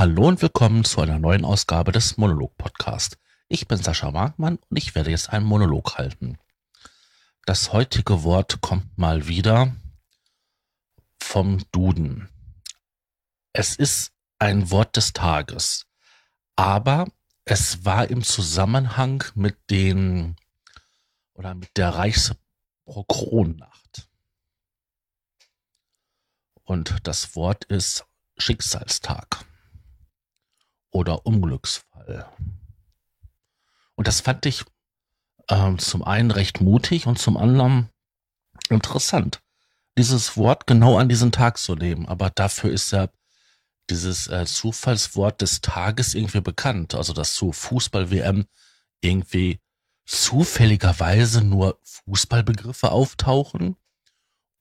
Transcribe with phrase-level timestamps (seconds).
[0.00, 3.18] Hallo und willkommen zu einer neuen Ausgabe des Monolog Podcast.
[3.48, 6.38] Ich bin Sascha Wagmann und ich werde jetzt einen Monolog halten.
[7.44, 9.76] Das heutige Wort kommt mal wieder
[11.22, 12.30] vom Duden.
[13.52, 15.84] Es ist ein Wort des Tages,
[16.56, 17.06] aber
[17.44, 20.34] es war im Zusammenhang mit den
[21.34, 24.08] oder mit der Reichsprokronnacht.
[26.64, 28.06] Und das Wort ist
[28.38, 29.44] Schicksalstag
[30.90, 32.26] oder Unglücksfall.
[33.94, 34.64] Und das fand ich
[35.48, 37.90] ähm, zum einen recht mutig und zum anderen
[38.68, 39.40] interessant,
[39.98, 42.06] dieses Wort genau an diesen Tag zu nehmen.
[42.06, 43.08] Aber dafür ist ja
[43.90, 46.94] dieses äh, Zufallswort des Tages irgendwie bekannt.
[46.94, 48.46] Also dass zu Fußball-WM
[49.00, 49.60] irgendwie
[50.06, 53.76] zufälligerweise nur Fußballbegriffe auftauchen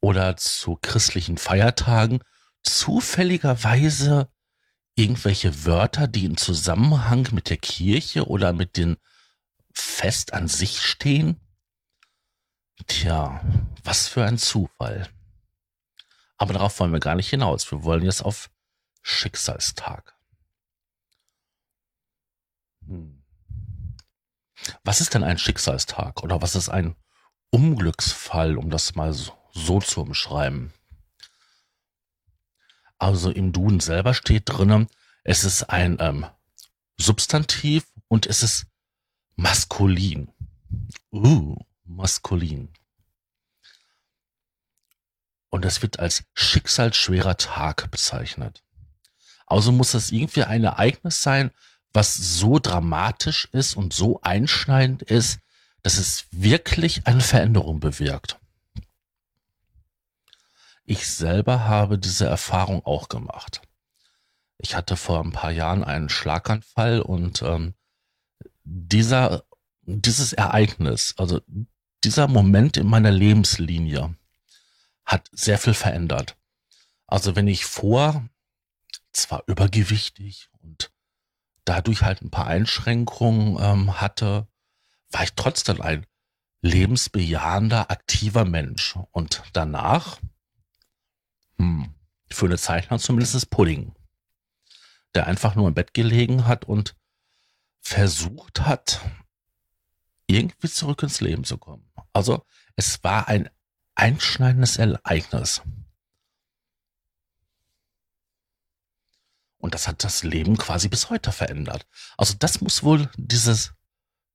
[0.00, 2.20] oder zu christlichen Feiertagen
[2.62, 4.28] zufälligerweise
[4.98, 8.96] irgendwelche Wörter, die im Zusammenhang mit der Kirche oder mit dem
[9.72, 11.40] Fest an sich stehen?
[12.86, 13.40] Tja,
[13.84, 15.08] was für ein Zufall.
[16.36, 17.70] Aber darauf wollen wir gar nicht hinaus.
[17.70, 18.50] Wir wollen jetzt auf
[19.02, 20.16] Schicksalstag.
[22.86, 23.22] Hm.
[24.82, 26.96] Was ist denn ein Schicksalstag oder was ist ein
[27.50, 30.72] Unglücksfall, um das mal so, so zu umschreiben?
[32.98, 34.88] Also im Duden selber steht drinnen,
[35.24, 36.26] es ist ein ähm,
[36.96, 38.66] Substantiv und es ist
[39.36, 40.30] maskulin.
[41.12, 42.70] Uh, maskulin.
[45.50, 48.62] Und es wird als schicksalsschwerer Tag bezeichnet.
[49.46, 51.50] Also muss es irgendwie ein Ereignis sein,
[51.92, 55.40] was so dramatisch ist und so einschneidend ist,
[55.82, 58.38] dass es wirklich eine Veränderung bewirkt.
[60.90, 63.60] Ich selber habe diese Erfahrung auch gemacht.
[64.56, 67.74] Ich hatte vor ein paar Jahren einen Schlaganfall und ähm,
[68.64, 69.44] dieser,
[69.82, 71.42] dieses Ereignis, also
[72.04, 74.16] dieser Moment in meiner Lebenslinie
[75.04, 76.38] hat sehr viel verändert.
[77.06, 78.26] Also wenn ich vor
[79.12, 80.90] zwar übergewichtig und
[81.66, 84.48] dadurch halt ein paar Einschränkungen ähm, hatte,
[85.10, 86.06] war ich trotzdem ein
[86.62, 88.96] lebensbejahender, aktiver Mensch.
[89.12, 90.18] Und danach
[91.58, 91.94] hm,
[92.30, 93.94] für eine Zeit lang zumindest Pudding.
[95.14, 96.94] Der einfach nur im Bett gelegen hat und
[97.80, 99.00] versucht hat,
[100.26, 101.90] irgendwie zurück ins Leben zu kommen.
[102.12, 102.44] Also
[102.76, 103.48] es war ein
[103.94, 105.62] einschneidendes Ereignis.
[109.58, 111.86] Und das hat das Leben quasi bis heute verändert.
[112.16, 113.72] Also das muss wohl dieses,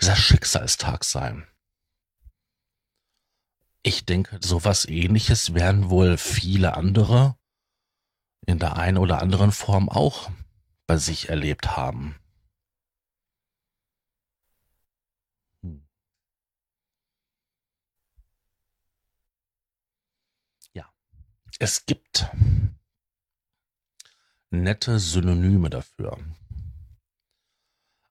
[0.00, 1.46] dieser Schicksalstag sein.
[3.88, 7.38] Ich denke, sowas ähnliches werden wohl viele andere
[8.44, 10.30] in der einen oder anderen Form auch
[10.86, 12.14] bei sich erlebt haben.
[15.62, 15.88] Hm.
[20.74, 20.92] Ja,
[21.58, 22.26] es gibt
[24.50, 26.18] nette Synonyme dafür.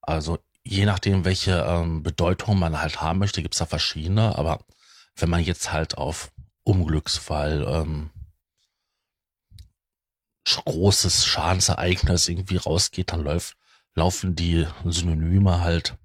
[0.00, 4.64] Also je nachdem, welche ähm, Bedeutung man halt haben möchte, gibt's da verschiedene, aber
[5.16, 6.32] wenn man jetzt halt auf
[6.64, 8.10] Unglücksfall, ähm,
[10.64, 13.56] großes Schadensereignis irgendwie rausgeht, dann läuft,
[13.94, 15.96] laufen die Synonyme halt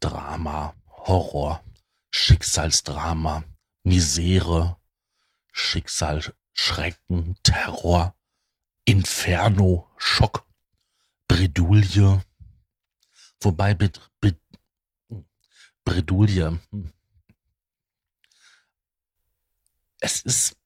[0.00, 1.62] Drama, Horror,
[2.10, 3.44] Schicksalsdrama,
[3.82, 4.76] Misere,
[5.52, 8.14] Schicksal, Schrecken, Terror,
[8.84, 10.46] Inferno, Schock,
[11.28, 12.22] Bredouille.
[13.40, 13.74] Wobei
[15.90, 16.60] Bredouille.
[16.70, 16.92] Hm.
[19.98, 20.56] Es ist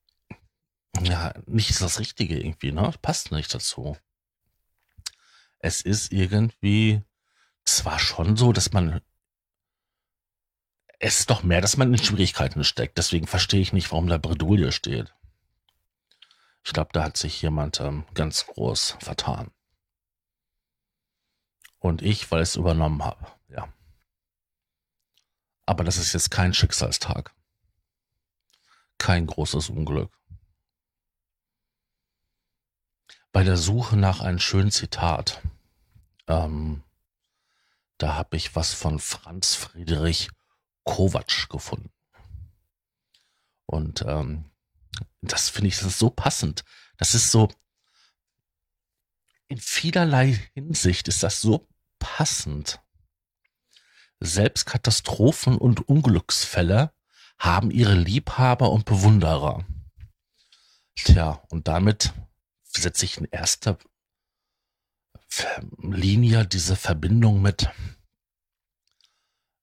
[1.00, 2.92] ja nicht das Richtige irgendwie, ne?
[3.00, 3.96] Passt nicht dazu.
[5.60, 7.02] Es ist irgendwie
[7.64, 9.00] zwar schon so, dass man
[10.98, 12.98] es ist doch mehr, dass man in Schwierigkeiten steckt.
[12.98, 15.14] Deswegen verstehe ich nicht, warum da Bredouille steht.
[16.64, 19.50] Ich glaube, da hat sich jemand ähm, ganz groß vertan.
[21.78, 23.26] Und ich, weil ich es übernommen habe.
[23.48, 23.68] Ja.
[25.66, 27.34] Aber das ist jetzt kein Schicksalstag.
[28.98, 30.12] Kein großes Unglück.
[33.32, 35.42] Bei der Suche nach einem schönen Zitat,
[36.28, 36.84] ähm,
[37.98, 40.30] da habe ich was von Franz Friedrich
[40.84, 41.90] Kovac gefunden.
[43.66, 44.50] Und ähm,
[45.20, 46.64] das finde ich das ist so passend.
[46.96, 47.48] Das ist so,
[49.48, 51.66] in vielerlei Hinsicht ist das so
[51.98, 52.80] passend.
[54.26, 56.94] Selbst Katastrophen und Unglücksfälle
[57.38, 59.66] haben ihre Liebhaber und Bewunderer.
[60.96, 62.14] Tja, und damit
[62.62, 63.76] setze ich in erster
[65.76, 67.68] Linie diese Verbindung mit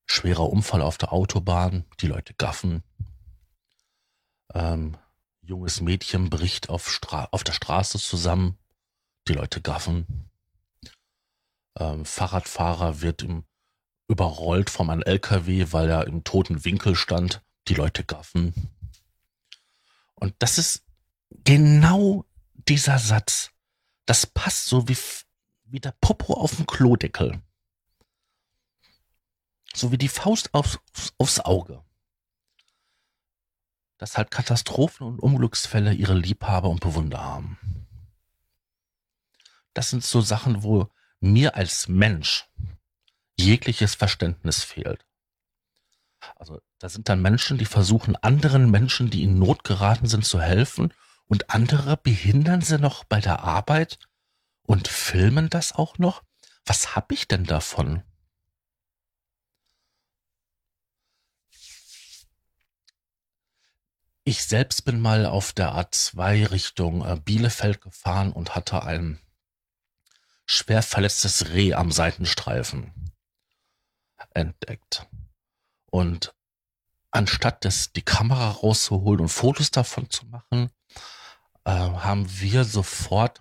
[0.05, 2.83] schwerer Unfall auf der Autobahn, die Leute gaffen,
[4.53, 4.95] ähm,
[5.41, 8.59] junges Mädchen bricht auf, Stra auf der Straße zusammen,
[9.27, 10.29] die Leute gaffen,
[11.79, 13.43] ähm, Fahrradfahrer wird im,
[14.11, 18.53] überrollt von einem LKW, weil er im toten Winkel stand, die Leute gaffen.
[20.15, 20.83] Und das ist
[21.45, 22.25] genau
[22.67, 23.51] dieser Satz.
[24.05, 24.97] Das passt so wie,
[25.63, 27.41] wie der Popo auf dem Klodeckel.
[29.73, 30.79] So wie die Faust aufs,
[31.17, 31.81] aufs Auge.
[33.97, 37.57] Dass halt Katastrophen und Unglücksfälle ihre Liebhaber und Bewunder haben.
[39.73, 40.89] Das sind so Sachen, wo
[41.21, 42.49] mir als Mensch
[43.41, 45.05] jegliches Verständnis fehlt.
[46.35, 50.41] Also da sind dann Menschen, die versuchen anderen Menschen, die in Not geraten sind, zu
[50.41, 50.93] helfen
[51.25, 53.99] und andere behindern sie noch bei der Arbeit
[54.63, 56.23] und filmen das auch noch.
[56.65, 58.03] Was hab ich denn davon?
[64.23, 69.19] Ich selbst bin mal auf der A2 Richtung äh, Bielefeld gefahren und hatte ein
[70.45, 73.10] schwer verletztes Reh am Seitenstreifen
[74.33, 75.07] entdeckt.
[75.91, 76.33] Und
[77.11, 80.69] anstatt das, die Kamera rauszuholen und Fotos davon zu machen,
[81.65, 83.39] äh, haben wir sofort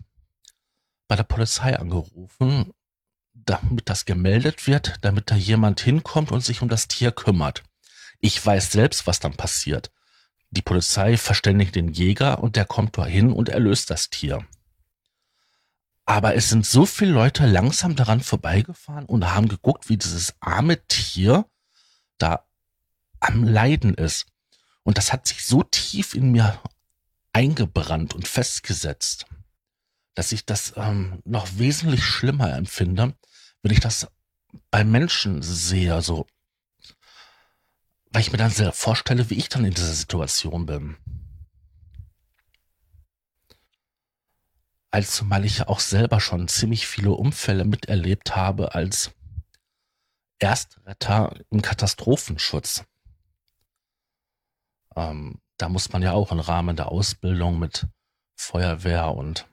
[1.09, 2.73] bei der Polizei angerufen,
[3.33, 7.63] damit das gemeldet wird, damit da jemand hinkommt und sich um das Tier kümmert.
[8.21, 9.91] Ich weiß selbst, was dann passiert.
[10.51, 14.45] Die Polizei verständigt den Jäger und der kommt da hin und erlöst das Tier.
[16.11, 20.85] Aber es sind so viele Leute langsam daran vorbeigefahren und haben geguckt, wie dieses arme
[20.89, 21.49] Tier
[22.19, 22.45] da
[23.21, 24.27] am Leiden ist.
[24.83, 26.61] Und das hat sich so tief in mir
[27.33, 29.27] eingebrannt und festgesetzt,
[30.17, 33.15] dass ich das ähm, noch wesentlich schlimmer empfinde,
[33.63, 34.09] wenn ich das
[34.73, 36.27] bei Menschen sehe, so,
[38.11, 40.97] weil ich mir dann sehr vorstelle, wie ich dann in dieser Situation bin.
[44.91, 49.13] Als zumal ich ja auch selber schon ziemlich viele Unfälle miterlebt habe als
[50.39, 52.85] Erstretter im Katastrophenschutz.
[54.97, 57.87] Ähm, da muss man ja auch im Rahmen der Ausbildung mit
[58.37, 59.47] Feuerwehr und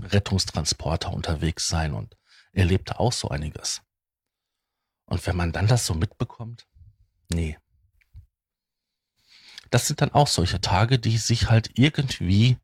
[0.00, 2.16] Rettungstransporter unterwegs sein und
[2.52, 3.82] erlebt auch so einiges.
[5.04, 6.66] Und wenn man dann das so mitbekommt,
[7.28, 7.58] nee.
[9.70, 12.58] Das sind dann auch solche Tage, die sich halt irgendwie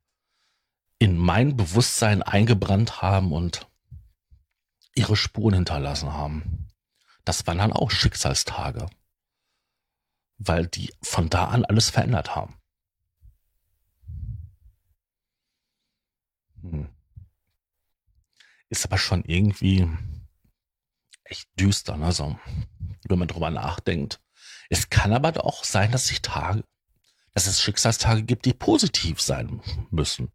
[0.99, 3.69] in mein Bewusstsein eingebrannt haben und
[4.95, 6.69] ihre Spuren hinterlassen haben.
[7.25, 8.87] Das waren dann auch Schicksalstage,
[10.39, 12.55] weil die von da an alles verändert haben.
[16.63, 16.89] Hm.
[18.69, 19.89] Ist aber schon irgendwie
[21.25, 22.13] echt düster, ne?
[22.13, 22.39] so,
[23.05, 24.21] wenn man drüber nachdenkt.
[24.71, 26.65] Es kann aber auch sein, dass sich Tage,
[27.33, 29.61] dass es Schicksalstage gibt, die positiv sein
[29.91, 30.33] müssen.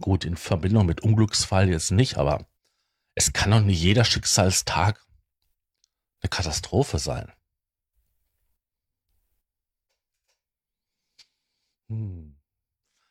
[0.00, 2.48] Gut, in Verbindung mit Unglücksfall jetzt nicht, aber
[3.14, 5.06] es kann doch nicht jeder Schicksalstag
[6.20, 7.32] eine Katastrophe sein.
[11.88, 12.40] Hm.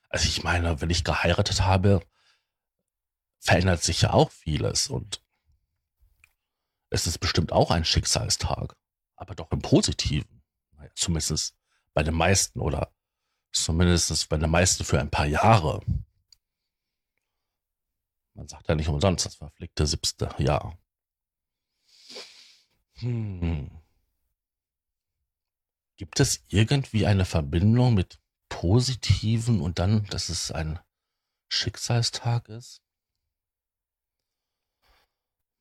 [0.10, 2.02] Also ich meine, wenn ich geheiratet habe,
[3.40, 5.24] verändert sich ja auch vieles und
[6.90, 8.76] es ist bestimmt auch ein Schicksalstag,
[9.16, 10.42] aber doch im Positiven.
[10.96, 11.56] Zumindest
[11.94, 12.92] bei den meisten oder
[13.52, 15.82] zumindest bei den meisten für ein paar Jahre.
[18.40, 20.80] Man sagt ja nicht umsonst das verflickte siebste Jahr.
[23.00, 23.70] Hm.
[25.98, 30.80] Gibt es irgendwie eine Verbindung mit positiven und dann, dass es ein
[31.50, 32.82] Schicksalstag ist?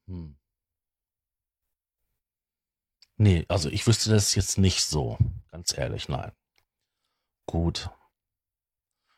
[0.06, 0.38] Hm.
[3.16, 5.18] Nee, also ich wüsste das jetzt nicht so.
[5.50, 6.30] Ganz ehrlich, nein.
[7.44, 7.90] Gut.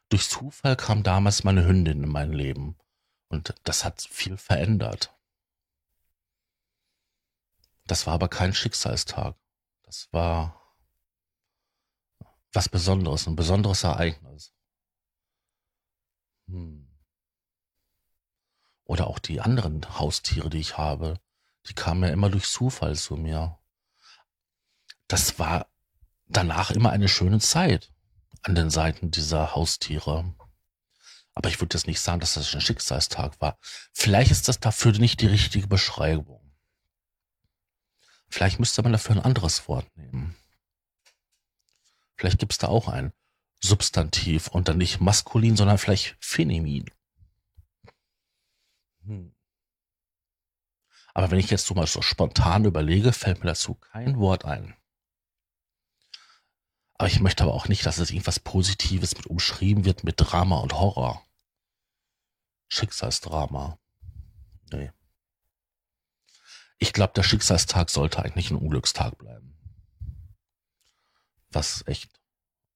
[0.08, 2.78] Durch Zufall kam damals meine Hündin in mein Leben.
[3.30, 5.14] Und das hat viel verändert.
[7.86, 9.36] Das war aber kein Schicksalstag.
[9.84, 10.60] Das war
[12.52, 14.52] was Besonderes, ein besonderes Ereignis.
[16.48, 16.88] Hm.
[18.84, 21.20] Oder auch die anderen Haustiere, die ich habe,
[21.66, 23.58] die kamen ja immer durch Zufall zu mir.
[25.06, 25.68] Das war
[26.26, 27.92] danach immer eine schöne Zeit
[28.42, 30.34] an den Seiten dieser Haustiere.
[31.34, 33.58] Aber ich würde jetzt nicht sagen, dass das ein Schicksalstag war.
[33.92, 36.40] Vielleicht ist das dafür nicht die richtige Beschreibung.
[38.28, 40.36] Vielleicht müsste man dafür ein anderes Wort nehmen.
[42.16, 43.12] Vielleicht gibt es da auch ein
[43.62, 46.86] Substantiv und dann nicht maskulin, sondern vielleicht feminin.
[49.04, 49.34] Hm.
[51.12, 54.76] Aber wenn ich jetzt so mal so spontan überlege, fällt mir dazu kein Wort ein.
[57.00, 60.58] Aber ich möchte aber auch nicht, dass es irgendwas Positives mit umschrieben wird mit Drama
[60.58, 61.26] und Horror.
[62.68, 63.78] Schicksalsdrama.
[64.70, 64.92] Nee.
[66.76, 69.56] Ich glaube, der Schicksalstag sollte eigentlich ein Unglückstag bleiben.
[71.48, 72.20] Was echt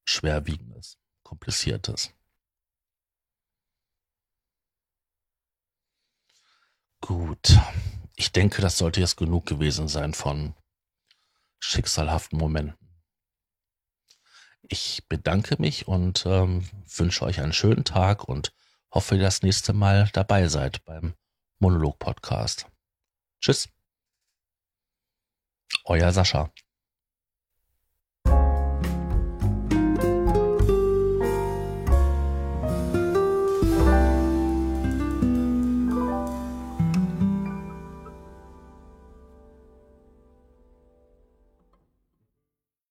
[0.07, 2.14] schwerwiegendes, kompliziertes.
[7.02, 7.59] Gut.
[8.16, 10.54] Ich denke, das sollte jetzt genug gewesen sein von
[11.59, 12.83] schicksalhaften Momenten.
[14.68, 18.52] Ich bedanke mich und ähm, wünsche euch einen schönen Tag und
[18.90, 21.14] hoffe, ihr das nächste Mal dabei seid beim
[21.59, 22.66] Monolog-Podcast.
[23.40, 23.68] Tschüss.
[25.85, 26.50] Euer Sascha.